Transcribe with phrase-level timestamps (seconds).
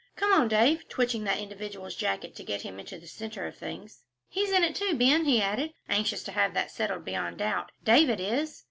[0.15, 4.01] "Come on, Dave," twitching that individual's jacket to get him into the centre of things.
[4.27, 7.71] "He's in it, too, Ben," he added, anxious to have that settled beyond a doubt.
[7.83, 8.59] "David is."